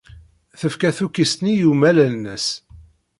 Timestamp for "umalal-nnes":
1.71-2.45